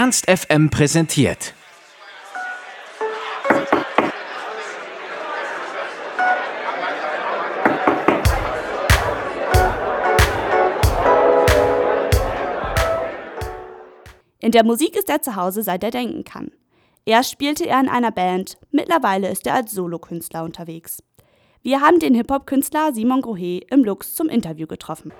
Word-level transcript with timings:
Ernst 0.00 0.30
FM 0.30 0.70
präsentiert. 0.70 1.54
In 14.38 14.52
der 14.52 14.62
Musik 14.62 14.94
ist 14.96 15.10
er 15.10 15.20
zu 15.20 15.34
Hause, 15.34 15.64
seit 15.64 15.82
er 15.82 15.90
denken 15.90 16.22
kann. 16.22 16.52
Erst 17.04 17.32
spielte 17.32 17.66
er 17.66 17.80
in 17.80 17.88
einer 17.88 18.12
Band, 18.12 18.56
mittlerweile 18.70 19.28
ist 19.30 19.48
er 19.48 19.54
als 19.54 19.72
Solokünstler 19.72 20.44
unterwegs. 20.44 21.02
Wir 21.62 21.80
haben 21.80 21.98
den 21.98 22.14
Hip-Hop-Künstler 22.14 22.92
Simon 22.94 23.20
Grohe 23.20 23.62
im 23.68 23.82
Lux 23.82 24.14
zum 24.14 24.28
Interview 24.28 24.68
getroffen. 24.68 25.12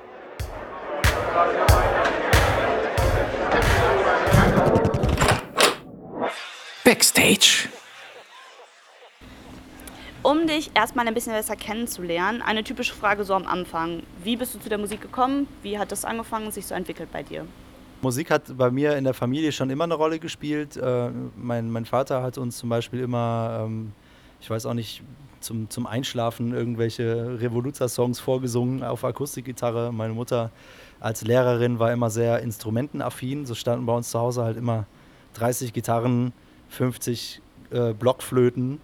Backstage. 6.89 7.69
Um 10.23 10.47
dich 10.47 10.71
erstmal 10.73 11.07
ein 11.07 11.13
bisschen 11.13 11.35
besser 11.35 11.55
kennenzulernen, 11.55 12.41
eine 12.41 12.65
typische 12.65 12.95
Frage 12.95 13.25
so 13.25 13.35
am 13.35 13.47
Anfang. 13.47 14.05
Wie 14.25 14.37
bist 14.37 14.55
du 14.55 14.59
zu 14.59 14.71
der 14.71 14.79
Musik 14.79 15.03
gekommen? 15.03 15.49
Wie 15.63 15.79
hat 15.79 15.93
das 15.93 16.07
angefangen 16.07 16.47
und 16.47 16.55
sich 16.55 16.67
so 16.67 16.75
entwickelt 16.75 17.13
bei 17.13 17.23
dir? 17.23 17.45
Musik 18.01 18.31
hat 18.31 18.57
bei 18.57 18.71
mir 18.71 18.97
in 18.97 19.05
der 19.05 19.13
Familie 19.13 19.53
schon 19.53 19.69
immer 19.69 19.85
eine 19.85 19.97
Rolle 19.97 20.19
gespielt. 20.19 20.79
Äh, 20.79 21.11
mein, 21.37 21.71
mein 21.71 21.85
Vater 21.85 22.23
hat 22.23 22.39
uns 22.39 22.57
zum 22.57 22.71
Beispiel 22.71 23.01
immer, 23.01 23.65
ähm, 23.67 23.93
ich 24.41 24.49
weiß 24.49 24.65
auch 24.65 24.73
nicht, 24.73 25.03
zum, 25.41 25.69
zum 25.69 25.87
Einschlafen 25.87 26.55
irgendwelche 26.55 27.39
Revoluzer-Songs 27.39 28.19
vorgesungen 28.19 28.83
auf 28.83 29.05
Akustikgitarre. 29.05 29.93
Meine 29.93 30.15
Mutter 30.15 30.53
als 31.01 31.21
Lehrerin 31.21 31.81
war 31.81 31.93
immer 31.93 32.09
sehr 32.09 32.41
instrumentenaffin. 32.41 33.45
So 33.45 33.55
standen 33.55 33.85
bei 33.85 33.93
uns 33.93 34.09
zu 34.11 34.19
Hause 34.19 34.43
halt 34.43 34.57
immer 34.57 34.87
30 35.35 35.75
Gitarren, 35.75 36.33
50 36.69 37.41
äh, 37.71 37.93
Blockflöten 37.93 38.81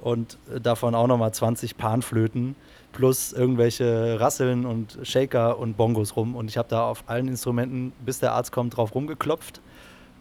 und 0.00 0.38
davon 0.62 0.94
auch 0.94 1.06
nochmal 1.06 1.32
20 1.32 1.76
Panflöten 1.76 2.56
plus 2.94 3.32
irgendwelche 3.32 4.18
Rasseln 4.18 4.64
und 4.64 4.98
Shaker 5.02 5.58
und 5.58 5.76
Bongos 5.76 6.16
rum. 6.16 6.34
Und 6.34 6.48
ich 6.48 6.56
habe 6.56 6.68
da 6.68 6.88
auf 6.88 7.04
allen 7.06 7.28
Instrumenten, 7.28 7.92
bis 8.04 8.20
der 8.20 8.32
Arzt 8.32 8.52
kommt, 8.52 8.76
drauf 8.76 8.94
rumgeklopft. 8.94 9.60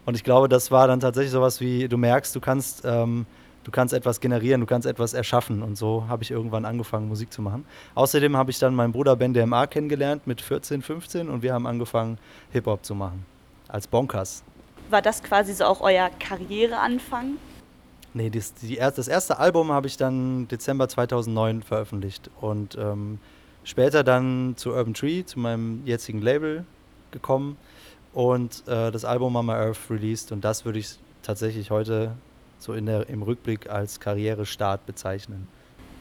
Und 0.05 0.15
ich 0.15 0.23
glaube, 0.23 0.49
das 0.49 0.71
war 0.71 0.87
dann 0.87 0.99
tatsächlich 0.99 1.31
sowas 1.31 1.61
wie, 1.61 1.87
du 1.87 1.97
merkst, 1.97 2.35
du 2.35 2.41
kannst, 2.41 2.81
ähm, 2.83 3.25
du 3.63 3.71
kannst 3.71 3.93
etwas 3.93 4.19
generieren, 4.19 4.59
du 4.59 4.67
kannst 4.67 4.85
etwas 4.87 5.13
erschaffen. 5.13 5.63
Und 5.63 5.77
so 5.77 6.05
habe 6.09 6.23
ich 6.23 6.31
irgendwann 6.31 6.65
angefangen, 6.65 7.07
Musik 7.07 7.31
zu 7.31 7.41
machen. 7.41 7.65
Außerdem 7.95 8.35
habe 8.35 8.51
ich 8.51 8.59
dann 8.59 8.75
meinen 8.75 8.91
Bruder 8.91 9.15
Ben 9.15 9.33
DMA 9.33 9.67
kennengelernt 9.67 10.27
mit 10.27 10.41
14, 10.41 10.81
15 10.81 11.29
und 11.29 11.41
wir 11.41 11.53
haben 11.53 11.67
angefangen, 11.67 12.17
Hip-Hop 12.51 12.83
zu 12.83 12.95
machen. 12.95 13.25
Als 13.69 13.87
Bonkers. 13.87 14.43
War 14.93 15.01
das 15.01 15.23
quasi 15.23 15.55
so 15.55 15.65
auch 15.65 15.81
euer 15.81 16.11
Karriereanfang? 16.19 17.37
Nee, 18.13 18.29
das, 18.29 18.53
die, 18.53 18.75
das 18.75 19.07
erste 19.07 19.39
Album 19.39 19.71
habe 19.71 19.87
ich 19.87 19.97
dann 19.97 20.47
Dezember 20.47 20.87
2009 20.87 21.63
veröffentlicht 21.63 22.29
und 22.39 22.77
ähm, 22.77 23.17
später 23.63 24.03
dann 24.03 24.53
zu 24.55 24.69
Urban 24.69 24.93
Tree, 24.93 25.25
zu 25.25 25.39
meinem 25.39 25.81
jetzigen 25.83 26.21
Label 26.21 26.63
gekommen 27.09 27.57
und 28.13 28.67
äh, 28.67 28.91
das 28.91 29.03
Album 29.03 29.33
Mama 29.33 29.55
Earth 29.55 29.89
released 29.89 30.31
und 30.31 30.45
das 30.45 30.63
würde 30.63 30.77
ich 30.77 30.99
tatsächlich 31.23 31.71
heute 31.71 32.11
so 32.59 32.73
in 32.73 32.85
der, 32.85 33.09
im 33.09 33.23
Rückblick 33.23 33.71
als 33.71 33.99
Karrierestart 33.99 34.85
bezeichnen. 34.85 35.47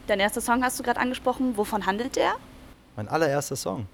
Dein 0.05 0.19
erster 0.19 0.39
Song 0.41 0.63
hast 0.63 0.79
du 0.79 0.83
gerade 0.83 0.99
angesprochen. 0.99 1.57
Wovon 1.57 1.87
handelt 1.87 2.15
der? 2.15 2.33
Mein 2.95 3.07
allererster 3.07 3.55
Song. 3.55 3.87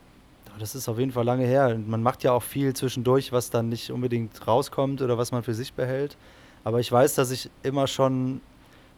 Das 0.60 0.76
ist 0.76 0.90
auf 0.90 1.00
jeden 1.00 1.12
Fall 1.12 1.24
lange 1.24 1.46
her. 1.46 1.78
Man 1.88 2.04
macht 2.04 2.24
ja 2.24 2.34
auch 2.34 2.44
viel 2.44 2.74
zwischendurch, 2.74 3.32
was 3.32 3.50
dann 3.50 3.70
nicht 3.70 3.92
unbedingt 3.92 4.46
rauskommt 4.46 5.02
oder 5.02 5.18
was 5.18 5.32
man 5.32 5.42
für 5.42 5.54
sich 5.54 5.74
behält. 5.74 6.18
Aber 6.64 6.80
ich 6.80 6.92
weiß, 6.92 7.16
dass 7.16 7.32
ich 7.32 7.50
immer 7.64 7.88
schon 7.88 8.42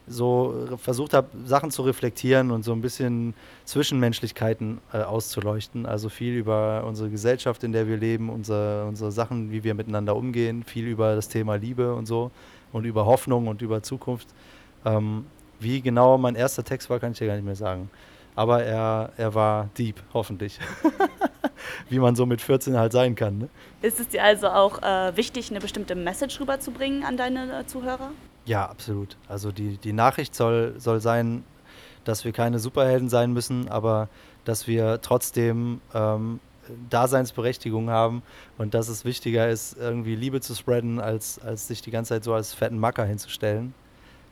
so 0.08 0.76
versucht 0.78 1.14
habe, 1.14 1.28
Sachen 1.44 1.70
zu 1.70 1.82
reflektieren 1.82 2.50
und 2.50 2.64
so 2.64 2.72
ein 2.72 2.80
bisschen 2.80 3.34
Zwischenmenschlichkeiten 3.64 4.78
äh, 4.92 4.98
auszuleuchten. 4.98 5.86
Also 5.86 6.08
viel 6.08 6.34
über 6.34 6.84
unsere 6.84 7.08
Gesellschaft, 7.08 7.62
in 7.62 7.72
der 7.72 7.86
wir 7.86 7.96
leben, 7.96 8.28
unsere, 8.28 8.86
unsere 8.86 9.12
Sachen, 9.12 9.52
wie 9.52 9.62
wir 9.62 9.74
miteinander 9.74 10.16
umgehen, 10.16 10.64
viel 10.64 10.86
über 10.86 11.14
das 11.14 11.28
Thema 11.28 11.54
Liebe 11.54 11.94
und 11.94 12.06
so 12.06 12.32
und 12.72 12.84
über 12.84 13.06
Hoffnung 13.06 13.46
und 13.46 13.62
über 13.62 13.82
Zukunft. 13.82 14.28
Ähm, 14.84 15.26
wie 15.60 15.80
genau 15.80 16.18
mein 16.18 16.34
erster 16.34 16.64
Text 16.64 16.90
war, 16.90 16.98
kann 16.98 17.12
ich 17.12 17.18
dir 17.18 17.28
gar 17.28 17.36
nicht 17.36 17.44
mehr 17.44 17.54
sagen. 17.54 17.88
Aber 18.34 18.64
er, 18.64 19.12
er 19.16 19.34
war 19.34 19.68
deep, 19.78 20.02
hoffentlich. 20.12 20.58
wie 21.88 21.98
man 21.98 22.16
so 22.16 22.26
mit 22.26 22.40
14 22.40 22.76
halt 22.76 22.92
sein 22.92 23.14
kann. 23.14 23.38
Ne? 23.38 23.48
Ist 23.82 24.00
es 24.00 24.08
dir 24.08 24.22
also 24.22 24.48
auch 24.48 24.82
äh, 24.82 25.16
wichtig, 25.16 25.50
eine 25.50 25.60
bestimmte 25.60 25.94
Message 25.94 26.40
rüberzubringen 26.40 27.04
an 27.04 27.16
deine 27.16 27.60
äh, 27.60 27.66
Zuhörer? 27.66 28.10
Ja, 28.44 28.66
absolut. 28.66 29.16
Also 29.28 29.52
die, 29.52 29.76
die 29.78 29.92
Nachricht 29.92 30.34
soll, 30.34 30.74
soll 30.78 31.00
sein, 31.00 31.44
dass 32.04 32.24
wir 32.24 32.32
keine 32.32 32.58
Superhelden 32.58 33.08
sein 33.08 33.32
müssen, 33.32 33.68
aber 33.68 34.08
dass 34.44 34.66
wir 34.66 35.00
trotzdem 35.00 35.80
ähm, 35.94 36.40
Daseinsberechtigung 36.90 37.90
haben 37.90 38.22
und 38.58 38.74
dass 38.74 38.88
es 38.88 39.04
wichtiger 39.04 39.48
ist, 39.48 39.76
irgendwie 39.78 40.16
Liebe 40.16 40.40
zu 40.40 40.54
spreaden, 40.54 41.00
als, 41.00 41.38
als 41.38 41.68
sich 41.68 41.82
die 41.82 41.90
ganze 41.90 42.14
Zeit 42.14 42.24
so 42.24 42.34
als 42.34 42.52
fetten 42.52 42.78
Macker 42.78 43.04
hinzustellen. 43.04 43.74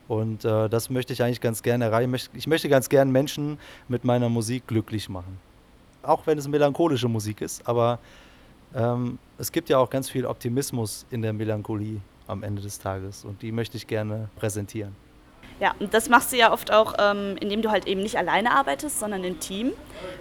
Und 0.07 0.43
äh, 0.43 0.67
das 0.67 0.89
möchte 0.89 1.13
ich 1.13 1.23
eigentlich 1.23 1.39
ganz 1.39 1.63
gerne 1.63 1.85
erreichen. 1.85 2.13
Ich 2.33 2.47
möchte 2.47 2.67
ganz 2.67 2.89
gerne 2.89 3.11
Menschen 3.11 3.59
mit 3.87 4.03
meiner 4.03 4.27
Musik 4.27 4.67
glücklich 4.67 5.07
machen 5.07 5.39
auch 6.03 6.25
wenn 6.27 6.37
es 6.37 6.47
melancholische 6.47 7.07
Musik 7.07 7.41
ist, 7.41 7.67
aber 7.67 7.99
ähm, 8.73 9.19
es 9.37 9.51
gibt 9.51 9.69
ja 9.69 9.77
auch 9.77 9.89
ganz 9.89 10.09
viel 10.09 10.25
Optimismus 10.25 11.05
in 11.11 11.21
der 11.21 11.33
Melancholie 11.33 11.99
am 12.27 12.43
Ende 12.43 12.61
des 12.61 12.79
Tages 12.79 13.25
und 13.25 13.41
die 13.41 13.51
möchte 13.51 13.77
ich 13.77 13.87
gerne 13.87 14.29
präsentieren. 14.35 14.95
Ja, 15.59 15.75
und 15.79 15.93
das 15.93 16.09
machst 16.09 16.31
du 16.31 16.37
ja 16.37 16.51
oft 16.51 16.71
auch, 16.71 16.95
ähm, 16.97 17.37
indem 17.39 17.61
du 17.61 17.69
halt 17.69 17.85
eben 17.85 18.01
nicht 18.01 18.17
alleine 18.17 18.51
arbeitest, 18.51 18.99
sondern 18.99 19.23
im 19.23 19.39
Team. 19.39 19.73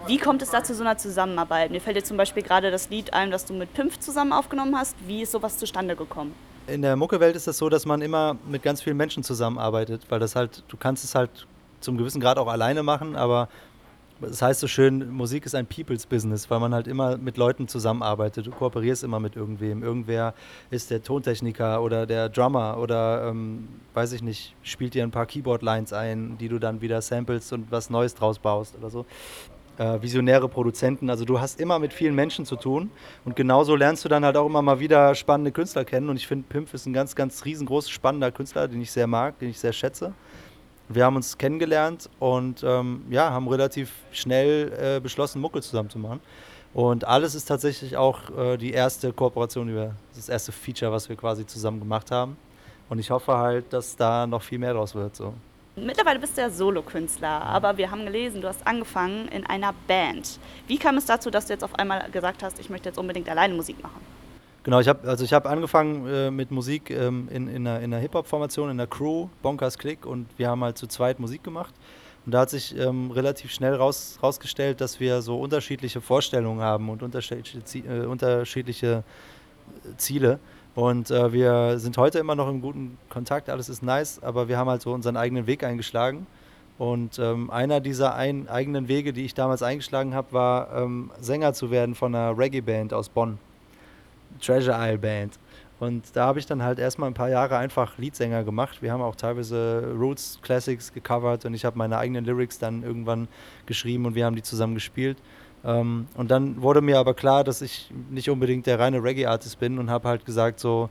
Wie 0.06 0.18
kommt 0.18 0.42
es 0.42 0.50
da 0.50 0.62
zu 0.62 0.74
so 0.74 0.82
einer 0.82 0.98
Zusammenarbeit? 0.98 1.70
Mir 1.70 1.80
fällt 1.80 1.96
jetzt 1.96 2.08
zum 2.08 2.18
Beispiel 2.18 2.42
gerade 2.42 2.70
das 2.70 2.90
Lied 2.90 3.14
ein, 3.14 3.30
das 3.30 3.46
du 3.46 3.54
mit 3.54 3.72
Pimpf 3.72 3.98
zusammen 4.00 4.34
aufgenommen 4.34 4.76
hast. 4.76 4.96
Wie 5.06 5.22
ist 5.22 5.32
sowas 5.32 5.56
zustande 5.56 5.96
gekommen? 5.96 6.34
In 6.66 6.82
der 6.82 6.94
Muckewelt 6.94 7.36
ist 7.36 7.42
es 7.42 7.46
das 7.46 7.58
so, 7.58 7.70
dass 7.70 7.86
man 7.86 8.02
immer 8.02 8.36
mit 8.46 8.62
ganz 8.62 8.82
vielen 8.82 8.98
Menschen 8.98 9.24
zusammenarbeitet, 9.24 10.02
weil 10.10 10.20
das 10.20 10.36
halt, 10.36 10.62
du 10.68 10.76
kannst 10.76 11.04
es 11.04 11.14
halt 11.14 11.46
zum 11.80 11.96
gewissen 11.96 12.20
Grad 12.20 12.36
auch 12.36 12.48
alleine 12.48 12.82
machen, 12.82 13.16
aber 13.16 13.48
das 14.20 14.42
heißt 14.42 14.60
so 14.60 14.66
schön, 14.66 15.10
Musik 15.10 15.46
ist 15.46 15.54
ein 15.54 15.66
People's 15.66 16.06
Business, 16.06 16.50
weil 16.50 16.60
man 16.60 16.74
halt 16.74 16.86
immer 16.86 17.16
mit 17.16 17.36
Leuten 17.36 17.68
zusammenarbeitet. 17.68 18.46
Du 18.46 18.50
kooperierst 18.50 19.02
immer 19.02 19.20
mit 19.20 19.36
irgendwem. 19.36 19.82
Irgendwer 19.82 20.34
ist 20.70 20.90
der 20.90 21.02
Tontechniker 21.02 21.82
oder 21.82 22.06
der 22.06 22.28
Drummer 22.28 22.78
oder, 22.78 23.28
ähm, 23.28 23.68
weiß 23.94 24.12
ich 24.12 24.22
nicht, 24.22 24.54
spielt 24.62 24.94
dir 24.94 25.02
ein 25.02 25.10
paar 25.10 25.26
Keyboard-Lines 25.26 25.92
ein, 25.92 26.36
die 26.38 26.48
du 26.48 26.58
dann 26.58 26.80
wieder 26.80 27.00
samples 27.00 27.52
und 27.52 27.70
was 27.70 27.90
Neues 27.90 28.14
draus 28.14 28.38
baust 28.38 28.76
oder 28.76 28.90
so. 28.90 29.06
Äh, 29.78 30.02
visionäre 30.02 30.48
Produzenten. 30.48 31.08
Also 31.08 31.24
du 31.24 31.40
hast 31.40 31.58
immer 31.58 31.78
mit 31.78 31.94
vielen 31.94 32.14
Menschen 32.14 32.44
zu 32.44 32.56
tun 32.56 32.90
und 33.24 33.34
genauso 33.34 33.74
lernst 33.74 34.04
du 34.04 34.10
dann 34.10 34.26
halt 34.26 34.36
auch 34.36 34.44
immer 34.44 34.60
mal 34.60 34.78
wieder 34.78 35.14
spannende 35.14 35.52
Künstler 35.52 35.86
kennen 35.86 36.10
und 36.10 36.16
ich 36.16 36.26
finde, 36.26 36.44
Pimp 36.46 36.74
ist 36.74 36.84
ein 36.84 36.92
ganz, 36.92 37.14
ganz 37.14 37.46
riesengroß 37.46 37.88
spannender 37.88 38.30
Künstler, 38.30 38.68
den 38.68 38.82
ich 38.82 38.92
sehr 38.92 39.06
mag, 39.06 39.38
den 39.38 39.48
ich 39.48 39.58
sehr 39.58 39.72
schätze. 39.72 40.12
Wir 40.92 41.04
haben 41.04 41.14
uns 41.14 41.38
kennengelernt 41.38 42.10
und 42.18 42.64
ähm, 42.64 43.04
ja, 43.10 43.30
haben 43.30 43.46
relativ 43.46 43.92
schnell 44.10 44.96
äh, 44.96 45.00
beschlossen, 45.00 45.40
Mucke 45.40 45.62
zusammen 45.62 45.88
zu 45.88 46.00
machen. 46.00 46.18
Und 46.74 47.04
alles 47.04 47.36
ist 47.36 47.44
tatsächlich 47.44 47.96
auch 47.96 48.36
äh, 48.36 48.56
die 48.56 48.72
erste 48.72 49.12
Kooperation 49.12 49.68
über 49.68 49.94
das 50.16 50.28
erste 50.28 50.50
Feature, 50.50 50.90
was 50.90 51.08
wir 51.08 51.14
quasi 51.14 51.46
zusammen 51.46 51.78
gemacht 51.78 52.10
haben. 52.10 52.36
Und 52.88 52.98
ich 52.98 53.08
hoffe 53.08 53.36
halt, 53.36 53.72
dass 53.72 53.94
da 53.94 54.26
noch 54.26 54.42
viel 54.42 54.58
mehr 54.58 54.74
draus 54.74 54.96
wird. 54.96 55.14
So. 55.14 55.32
Mittlerweile 55.76 56.18
bist 56.18 56.36
du 56.36 56.40
ja 56.40 56.50
Solokünstler, 56.50 57.40
aber 57.40 57.76
wir 57.76 57.88
haben 57.92 58.04
gelesen, 58.04 58.40
du 58.40 58.48
hast 58.48 58.66
angefangen 58.66 59.28
in 59.28 59.46
einer 59.46 59.72
Band. 59.86 60.40
Wie 60.66 60.76
kam 60.76 60.96
es 60.96 61.06
dazu, 61.06 61.30
dass 61.30 61.46
du 61.46 61.52
jetzt 61.52 61.62
auf 61.62 61.76
einmal 61.76 62.10
gesagt 62.10 62.42
hast, 62.42 62.58
ich 62.58 62.68
möchte 62.68 62.88
jetzt 62.88 62.98
unbedingt 62.98 63.28
alleine 63.28 63.54
Musik 63.54 63.80
machen? 63.80 64.00
Genau, 64.62 64.78
ich 64.78 64.88
habe 64.88 65.08
also 65.08 65.24
ich 65.24 65.34
angefangen 65.34 66.06
äh, 66.06 66.30
mit 66.30 66.50
Musik 66.50 66.90
ähm, 66.90 67.28
in, 67.30 67.48
in 67.48 67.66
einer, 67.66 67.80
in 67.80 67.94
einer 67.94 67.98
Hip-Hop-Formation, 68.02 68.70
in 68.70 68.78
einer 68.78 68.86
Crew, 68.86 69.28
Bonkers 69.42 69.78
Click 69.78 70.04
und 70.04 70.26
wir 70.36 70.48
haben 70.48 70.62
halt 70.62 70.76
zu 70.76 70.86
zweit 70.86 71.18
Musik 71.18 71.42
gemacht. 71.42 71.74
Und 72.26 72.32
da 72.32 72.40
hat 72.40 72.50
sich 72.50 72.76
ähm, 72.76 73.10
relativ 73.10 73.50
schnell 73.50 73.74
raus, 73.74 74.18
rausgestellt, 74.22 74.82
dass 74.82 75.00
wir 75.00 75.22
so 75.22 75.40
unterschiedliche 75.40 76.02
Vorstellungen 76.02 76.60
haben 76.60 76.90
und 76.90 77.02
unterschiedliche, 77.02 77.58
äh, 77.78 78.04
unterschiedliche 78.04 79.02
Ziele. 79.96 80.38
Und 80.74 81.10
äh, 81.10 81.32
wir 81.32 81.78
sind 81.78 81.96
heute 81.96 82.18
immer 82.18 82.34
noch 82.34 82.48
im 82.48 82.60
guten 82.60 82.98
Kontakt, 83.08 83.48
alles 83.48 83.70
ist 83.70 83.82
nice, 83.82 84.22
aber 84.22 84.48
wir 84.48 84.58
haben 84.58 84.68
halt 84.68 84.82
so 84.82 84.92
unseren 84.92 85.16
eigenen 85.16 85.46
Weg 85.46 85.64
eingeschlagen. 85.64 86.26
Und 86.76 87.18
ähm, 87.18 87.50
einer 87.50 87.80
dieser 87.80 88.14
ein, 88.14 88.48
eigenen 88.48 88.88
Wege, 88.88 89.14
die 89.14 89.24
ich 89.24 89.32
damals 89.32 89.62
eingeschlagen 89.62 90.14
habe, 90.14 90.32
war 90.32 90.76
ähm, 90.76 91.10
Sänger 91.18 91.54
zu 91.54 91.70
werden 91.70 91.94
von 91.94 92.14
einer 92.14 92.36
Reggae-Band 92.36 92.92
aus 92.92 93.08
Bonn. 93.08 93.38
Treasure 94.40 94.76
Isle 94.78 94.98
Band. 94.98 95.38
Und 95.80 96.14
da 96.14 96.26
habe 96.26 96.38
ich 96.38 96.44
dann 96.44 96.62
halt 96.62 96.78
erstmal 96.78 97.08
ein 97.08 97.14
paar 97.14 97.30
Jahre 97.30 97.56
einfach 97.56 97.96
Leadsänger 97.96 98.44
gemacht. 98.44 98.82
Wir 98.82 98.92
haben 98.92 99.00
auch 99.00 99.16
teilweise 99.16 99.94
Roots 99.98 100.38
Classics 100.42 100.92
gecovert 100.92 101.46
und 101.46 101.54
ich 101.54 101.64
habe 101.64 101.78
meine 101.78 101.96
eigenen 101.96 102.26
Lyrics 102.26 102.58
dann 102.58 102.82
irgendwann 102.82 103.28
geschrieben 103.64 104.04
und 104.04 104.14
wir 104.14 104.26
haben 104.26 104.36
die 104.36 104.42
zusammen 104.42 104.74
gespielt. 104.74 105.16
Ähm, 105.64 106.06
und 106.14 106.30
dann 106.30 106.60
wurde 106.60 106.82
mir 106.82 106.98
aber 106.98 107.14
klar, 107.14 107.44
dass 107.44 107.62
ich 107.62 107.90
nicht 108.10 108.28
unbedingt 108.28 108.66
der 108.66 108.78
reine 108.78 109.02
Reggae-Artist 109.02 109.58
bin 109.58 109.78
und 109.78 109.88
habe 109.88 110.06
halt 110.06 110.26
gesagt, 110.26 110.60
so, 110.60 110.90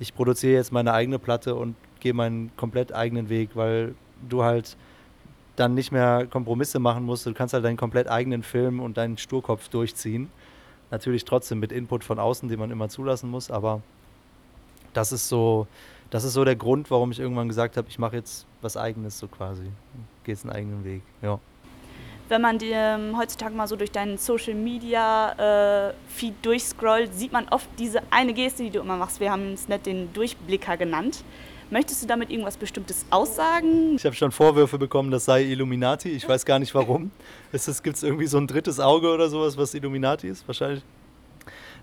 ich 0.00 0.14
produziere 0.14 0.54
jetzt 0.54 0.72
meine 0.72 0.92
eigene 0.92 1.20
Platte 1.20 1.54
und 1.54 1.76
gehe 2.00 2.12
meinen 2.12 2.50
komplett 2.56 2.92
eigenen 2.92 3.28
Weg, 3.28 3.50
weil 3.54 3.94
du 4.28 4.42
halt 4.42 4.76
dann 5.56 5.74
nicht 5.74 5.92
mehr 5.92 6.26
Kompromisse 6.26 6.80
machen 6.80 7.04
musst. 7.04 7.26
Du 7.26 7.32
kannst 7.32 7.54
halt 7.54 7.64
deinen 7.64 7.76
komplett 7.76 8.08
eigenen 8.08 8.42
Film 8.42 8.80
und 8.80 8.96
deinen 8.96 9.16
Sturkopf 9.16 9.68
durchziehen. 9.68 10.28
Natürlich 10.90 11.24
trotzdem 11.24 11.60
mit 11.60 11.72
Input 11.72 12.04
von 12.04 12.18
außen, 12.18 12.48
den 12.48 12.58
man 12.58 12.70
immer 12.70 12.88
zulassen 12.88 13.30
muss, 13.30 13.50
aber 13.50 13.82
das 14.92 15.12
ist 15.12 15.28
so, 15.28 15.66
das 16.10 16.24
ist 16.24 16.34
so 16.34 16.44
der 16.44 16.56
Grund, 16.56 16.90
warum 16.90 17.10
ich 17.10 17.18
irgendwann 17.18 17.48
gesagt 17.48 17.76
habe, 17.76 17.88
ich 17.88 17.98
mache 17.98 18.16
jetzt 18.16 18.46
was 18.62 18.76
Eigenes 18.76 19.18
so 19.18 19.28
quasi. 19.28 19.64
Gehe 20.24 20.36
einen 20.42 20.52
eigenen 20.52 20.84
Weg. 20.84 21.02
Ja. 21.22 21.38
Wenn 22.28 22.40
man 22.40 22.58
dir 22.58 22.76
ähm, 22.76 23.18
heutzutage 23.18 23.54
mal 23.54 23.68
so 23.68 23.76
durch 23.76 23.90
deinen 23.90 24.16
Social 24.16 24.54
Media 24.54 25.88
äh, 25.88 25.94
Feed 26.08 26.34
durchscrollt, 26.42 27.12
sieht 27.12 27.32
man 27.32 27.48
oft 27.48 27.68
diese 27.78 28.00
eine 28.10 28.32
Geste, 28.32 28.62
die 28.62 28.70
du 28.70 28.80
immer 28.80 28.96
machst. 28.96 29.20
Wir 29.20 29.30
haben 29.30 29.52
es 29.52 29.68
nicht 29.68 29.84
den 29.84 30.12
Durchblicker 30.14 30.78
genannt. 30.78 31.22
Möchtest 31.74 32.04
du 32.04 32.06
damit 32.06 32.30
irgendwas 32.30 32.56
Bestimmtes 32.56 33.04
aussagen? 33.10 33.96
Ich 33.96 34.04
habe 34.06 34.14
schon 34.14 34.30
Vorwürfe 34.30 34.78
bekommen, 34.78 35.10
das 35.10 35.24
sei 35.24 35.42
Illuminati. 35.42 36.08
Ich 36.08 36.28
weiß 36.28 36.44
gar 36.44 36.60
nicht 36.60 36.72
warum. 36.72 37.10
Gibt 37.50 37.96
es 37.96 38.02
irgendwie 38.04 38.26
so 38.28 38.38
ein 38.38 38.46
drittes 38.46 38.78
Auge 38.78 39.12
oder 39.12 39.28
sowas, 39.28 39.56
was 39.56 39.74
Illuminati 39.74 40.28
ist? 40.28 40.46
Wahrscheinlich. 40.46 40.84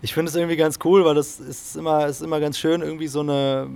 Ich 0.02 0.14
finde 0.14 0.30
es 0.30 0.36
irgendwie 0.38 0.56
ganz 0.56 0.80
cool, 0.86 1.04
weil 1.04 1.16
das 1.16 1.42
ist 1.42 1.76
immer, 1.76 2.08
ist 2.08 2.22
immer 2.22 2.40
ganz 2.40 2.58
schön, 2.58 2.82
irgendwie 2.82 3.08
so 3.08 3.20
eine, 3.20 3.68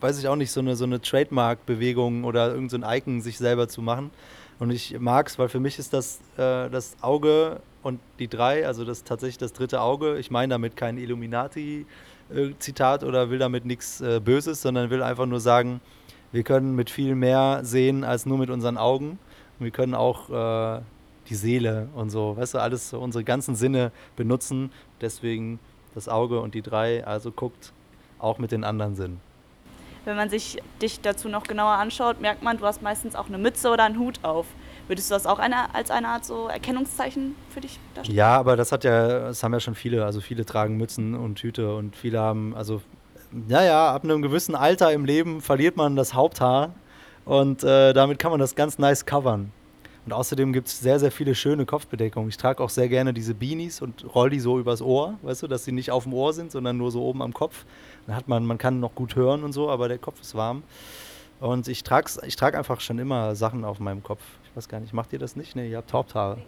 weiß 0.00 0.20
ich 0.20 0.28
auch 0.28 0.36
nicht, 0.36 0.52
so 0.52 0.60
eine, 0.60 0.76
so 0.76 0.84
eine 0.84 1.00
Trademark-Bewegung 1.00 2.22
oder 2.22 2.50
irgendein 2.54 2.82
so 2.82 2.88
Icon 2.88 3.20
sich 3.20 3.38
selber 3.38 3.66
zu 3.66 3.82
machen. 3.82 4.12
Und 4.60 4.70
ich 4.70 4.96
mag 5.00 5.26
es, 5.26 5.40
weil 5.40 5.48
für 5.48 5.58
mich 5.58 5.80
ist 5.80 5.92
das 5.92 6.20
äh, 6.36 6.70
das 6.70 6.94
Auge 7.00 7.60
und 7.82 7.98
die 8.20 8.28
drei, 8.28 8.64
also 8.64 8.84
das 8.84 9.02
tatsächlich 9.02 9.38
das 9.38 9.52
dritte 9.52 9.80
Auge. 9.80 10.18
Ich 10.18 10.30
meine 10.30 10.52
damit 10.52 10.76
kein 10.76 10.98
Illuminati-Zitat 10.98 12.13
äh, 12.30 13.04
oder 13.04 13.30
will 13.30 13.38
damit 13.38 13.64
nichts 13.64 14.00
äh, 14.00 14.20
Böses, 14.20 14.62
sondern 14.62 14.90
will 14.90 15.02
einfach 15.02 15.26
nur 15.26 15.40
sagen, 15.40 15.80
wir 16.32 16.42
können 16.42 16.74
mit 16.74 16.90
viel 16.90 17.14
mehr 17.14 17.60
sehen 17.62 18.04
als 18.04 18.26
nur 18.26 18.38
mit 18.38 18.50
unseren 18.50 18.76
Augen. 18.76 19.18
Und 19.58 19.64
wir 19.64 19.70
können 19.70 19.94
auch 19.94 20.30
äh, 20.30 20.80
die 21.28 21.34
Seele 21.34 21.88
und 21.94 22.10
so, 22.10 22.36
weißt 22.36 22.54
du, 22.54 22.58
alles, 22.58 22.92
unsere 22.92 23.24
ganzen 23.24 23.54
Sinne 23.54 23.92
benutzen. 24.16 24.72
Deswegen 25.00 25.58
das 25.94 26.08
Auge 26.08 26.40
und 26.40 26.54
die 26.54 26.62
drei, 26.62 27.06
also 27.06 27.30
guckt 27.30 27.72
auch 28.18 28.38
mit 28.38 28.52
den 28.52 28.64
anderen 28.64 28.96
Sinnen. 28.96 29.20
Wenn 30.04 30.16
man 30.16 30.28
sich 30.28 30.58
dich 30.82 31.00
dazu 31.00 31.28
noch 31.28 31.44
genauer 31.44 31.74
anschaut, 31.74 32.20
merkt 32.20 32.42
man, 32.42 32.58
du 32.58 32.66
hast 32.66 32.82
meistens 32.82 33.14
auch 33.14 33.28
eine 33.28 33.38
Mütze 33.38 33.70
oder 33.70 33.84
einen 33.84 33.98
Hut 33.98 34.18
auf. 34.22 34.46
Würdest 34.86 35.10
du 35.10 35.14
das 35.14 35.26
auch 35.26 35.38
eine, 35.38 35.74
als 35.74 35.90
eine 35.90 36.08
Art 36.08 36.24
so 36.24 36.48
Erkennungszeichen 36.48 37.34
für 37.50 37.60
dich 37.60 37.78
darstellen? 37.94 38.16
Ja, 38.16 38.36
aber 38.36 38.56
das 38.56 38.70
hat 38.70 38.84
ja, 38.84 39.20
das 39.28 39.42
haben 39.42 39.52
ja 39.52 39.60
schon 39.60 39.74
viele. 39.74 40.04
Also 40.04 40.20
viele 40.20 40.44
tragen 40.44 40.76
Mützen 40.76 41.14
und 41.14 41.38
Hüte 41.38 41.74
und 41.74 41.96
viele 41.96 42.20
haben, 42.20 42.54
also 42.54 42.82
ja, 43.48 43.62
ja, 43.62 43.92
ab 43.92 44.04
einem 44.04 44.22
gewissen 44.22 44.54
Alter 44.54 44.92
im 44.92 45.04
Leben 45.04 45.40
verliert 45.40 45.76
man 45.76 45.96
das 45.96 46.14
Haupthaar 46.14 46.74
und 47.24 47.64
äh, 47.64 47.92
damit 47.92 48.18
kann 48.18 48.30
man 48.30 48.40
das 48.40 48.54
ganz 48.54 48.78
nice 48.78 49.06
covern. 49.06 49.52
Und 50.06 50.12
außerdem 50.12 50.52
gibt 50.52 50.68
es 50.68 50.80
sehr, 50.80 51.00
sehr 51.00 51.10
viele 51.10 51.34
schöne 51.34 51.64
Kopfbedeckungen. 51.64 52.28
Ich 52.28 52.36
trage 52.36 52.62
auch 52.62 52.68
sehr 52.68 52.88
gerne 52.90 53.14
diese 53.14 53.34
Beanies 53.34 53.80
und 53.80 54.14
roll 54.14 54.28
die 54.28 54.38
so 54.40 54.58
übers 54.58 54.82
Ohr, 54.82 55.14
weißt 55.22 55.42
du, 55.42 55.46
dass 55.46 55.64
sie 55.64 55.72
nicht 55.72 55.90
auf 55.90 56.02
dem 56.02 56.12
Ohr 56.12 56.34
sind, 56.34 56.52
sondern 56.52 56.76
nur 56.76 56.90
so 56.90 57.02
oben 57.02 57.22
am 57.22 57.32
Kopf. 57.32 57.64
Dann 58.06 58.14
hat 58.14 58.28
man, 58.28 58.44
man 58.44 58.58
kann 58.58 58.80
noch 58.80 58.94
gut 58.94 59.16
hören 59.16 59.44
und 59.44 59.54
so, 59.54 59.70
aber 59.70 59.88
der 59.88 59.96
Kopf 59.96 60.20
ist 60.20 60.34
warm. 60.34 60.62
Und 61.40 61.68
ich 61.68 61.82
trage 61.84 62.10
ich 62.26 62.36
trag 62.36 62.54
einfach 62.54 62.80
schon 62.80 62.98
immer 62.98 63.34
Sachen 63.34 63.64
auf 63.64 63.80
meinem 63.80 64.02
Kopf. 64.02 64.20
Weiß 64.54 64.68
gar 64.68 64.80
nicht, 64.80 64.92
macht 64.92 65.12
ihr 65.12 65.18
das 65.18 65.34
nicht? 65.36 65.56
Ne, 65.56 65.66
ihr 65.66 65.78
habt 65.78 65.92
Haupthaare. 65.92 66.38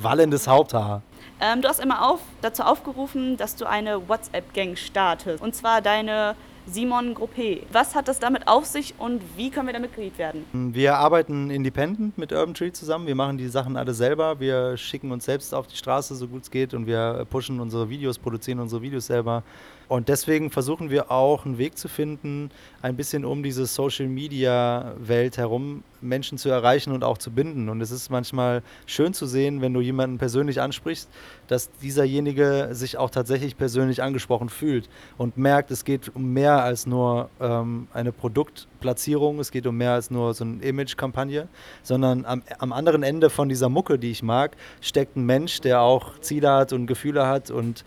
Wallendes 0.00 0.46
Haupthaar. 0.48 1.02
Ähm, 1.40 1.62
du 1.62 1.68
hast 1.68 1.80
immer 1.80 2.10
auf, 2.10 2.20
dazu 2.40 2.62
aufgerufen, 2.62 3.36
dass 3.36 3.56
du 3.56 3.66
eine 3.66 4.08
WhatsApp-Gang 4.08 4.76
startest. 4.76 5.42
Und 5.42 5.54
zwar 5.54 5.80
deine 5.80 6.34
Simon 6.68 7.14
Gruppe. 7.14 7.62
Was 7.70 7.94
hat 7.94 8.08
das 8.08 8.18
damit 8.18 8.48
auf 8.48 8.66
sich 8.66 8.94
und 8.98 9.22
wie 9.36 9.50
können 9.50 9.68
wir 9.68 9.72
da 9.72 9.78
Mitglied 9.78 10.18
werden? 10.18 10.44
Wir 10.74 10.96
arbeiten 10.96 11.48
independent 11.48 12.18
mit 12.18 12.32
Urban 12.32 12.54
Tree 12.54 12.72
zusammen. 12.72 13.06
Wir 13.06 13.14
machen 13.14 13.38
die 13.38 13.46
Sachen 13.46 13.76
alle 13.76 13.94
selber. 13.94 14.40
Wir 14.40 14.76
schicken 14.76 15.12
uns 15.12 15.24
selbst 15.24 15.54
auf 15.54 15.68
die 15.68 15.76
Straße, 15.76 16.16
so 16.16 16.26
gut 16.26 16.42
es 16.42 16.50
geht, 16.50 16.74
und 16.74 16.86
wir 16.86 17.24
pushen 17.30 17.60
unsere 17.60 17.88
Videos, 17.88 18.18
produzieren 18.18 18.58
unsere 18.58 18.82
Videos 18.82 19.06
selber. 19.06 19.44
Und 19.88 20.08
deswegen 20.08 20.50
versuchen 20.50 20.90
wir 20.90 21.12
auch 21.12 21.46
einen 21.46 21.58
Weg 21.58 21.78
zu 21.78 21.86
finden, 21.88 22.50
ein 22.82 22.96
bisschen 22.96 23.24
um 23.24 23.44
diese 23.44 23.66
Social-Media-Welt 23.66 25.38
herum 25.38 25.84
Menschen 26.00 26.38
zu 26.38 26.48
erreichen 26.48 26.92
und 26.92 27.04
auch 27.04 27.18
zu 27.18 27.30
binden. 27.30 27.68
Und 27.68 27.80
es 27.80 27.90
ist 27.90 28.10
manchmal 28.10 28.62
schön 28.86 29.14
zu 29.14 29.26
sehen, 29.26 29.60
wenn 29.60 29.72
du 29.74 29.80
jemanden 29.80 30.18
persönlich 30.18 30.60
ansprichst, 30.60 31.08
dass 31.48 31.70
dieserjenige 31.82 32.68
sich 32.72 32.98
auch 32.98 33.10
tatsächlich 33.10 33.56
persönlich 33.56 34.02
angesprochen 34.02 34.48
fühlt 34.48 34.88
und 35.18 35.36
merkt, 35.36 35.70
es 35.70 35.84
geht 35.84 36.14
um 36.14 36.32
mehr 36.32 36.62
als 36.62 36.86
nur 36.86 37.30
ähm, 37.40 37.88
eine 37.92 38.12
Produktplatzierung, 38.12 39.38
es 39.38 39.50
geht 39.50 39.66
um 39.66 39.76
mehr 39.76 39.92
als 39.92 40.10
nur 40.10 40.34
so 40.34 40.44
eine 40.44 40.62
Image-Kampagne, 40.62 41.48
sondern 41.82 42.24
am, 42.24 42.42
am 42.58 42.72
anderen 42.72 43.02
Ende 43.02 43.30
von 43.30 43.48
dieser 43.48 43.68
Mucke, 43.68 43.98
die 43.98 44.10
ich 44.10 44.22
mag, 44.22 44.56
steckt 44.80 45.16
ein 45.16 45.24
Mensch, 45.24 45.60
der 45.60 45.80
auch 45.80 46.18
Ziele 46.20 46.50
hat 46.50 46.72
und 46.72 46.86
Gefühle 46.86 47.26
hat 47.26 47.50
und 47.50 47.84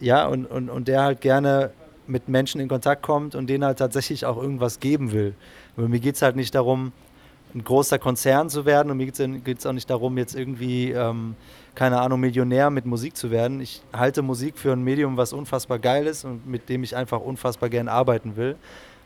ja, 0.00 0.26
und, 0.26 0.46
und, 0.46 0.68
und 0.68 0.88
der 0.88 1.02
halt 1.02 1.20
gerne 1.20 1.70
mit 2.06 2.28
Menschen 2.28 2.60
in 2.60 2.68
Kontakt 2.68 3.02
kommt 3.02 3.34
und 3.34 3.48
denen 3.48 3.64
halt 3.64 3.78
tatsächlich 3.78 4.26
auch 4.26 4.36
irgendwas 4.36 4.80
geben 4.80 5.12
will. 5.12 5.34
Aber 5.76 5.88
mir 5.88 6.00
geht 6.00 6.16
es 6.16 6.22
halt 6.22 6.36
nicht 6.36 6.54
darum, 6.54 6.92
ein 7.54 7.62
großer 7.62 7.98
Konzern 7.98 8.50
zu 8.50 8.64
werden 8.64 8.90
und 8.90 8.96
mir 8.96 9.06
geht 9.06 9.58
es 9.58 9.66
auch 9.66 9.72
nicht 9.72 9.88
darum, 9.88 10.18
jetzt 10.18 10.34
irgendwie, 10.34 10.90
ähm, 10.90 11.36
keine 11.74 12.00
Ahnung, 12.00 12.20
Millionär 12.20 12.70
mit 12.70 12.84
Musik 12.84 13.16
zu 13.16 13.30
werden. 13.30 13.60
Ich 13.60 13.82
halte 13.92 14.22
Musik 14.22 14.58
für 14.58 14.72
ein 14.72 14.82
Medium, 14.82 15.16
was 15.16 15.32
unfassbar 15.32 15.78
geil 15.78 16.06
ist 16.06 16.24
und 16.24 16.46
mit 16.46 16.68
dem 16.68 16.82
ich 16.82 16.96
einfach 16.96 17.20
unfassbar 17.20 17.68
gern 17.68 17.88
arbeiten 17.88 18.36
will. 18.36 18.56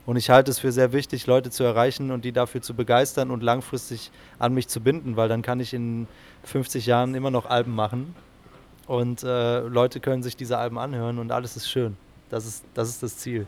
Und 0.06 0.16
ich 0.16 0.30
halte 0.30 0.50
es 0.50 0.58
für 0.58 0.72
sehr 0.72 0.94
wichtig, 0.94 1.26
Leute 1.26 1.50
zu 1.50 1.64
erreichen 1.64 2.10
und 2.10 2.24
die 2.24 2.32
dafür 2.32 2.62
zu 2.62 2.72
begeistern 2.72 3.30
und 3.30 3.42
langfristig 3.42 4.10
an 4.38 4.54
mich 4.54 4.66
zu 4.68 4.80
binden, 4.80 5.16
weil 5.16 5.28
dann 5.28 5.42
kann 5.42 5.60
ich 5.60 5.74
in 5.74 6.08
50 6.44 6.86
Jahren 6.86 7.14
immer 7.14 7.30
noch 7.30 7.44
Alben 7.44 7.74
machen 7.74 8.14
und 8.86 9.22
äh, 9.22 9.60
Leute 9.60 10.00
können 10.00 10.22
sich 10.22 10.34
diese 10.34 10.56
Alben 10.56 10.78
anhören 10.78 11.18
und 11.18 11.30
alles 11.30 11.56
ist 11.56 11.68
schön. 11.68 11.98
Das 12.30 12.46
ist 12.46 12.64
das, 12.72 12.88
ist 12.88 13.02
das 13.02 13.18
Ziel. 13.18 13.46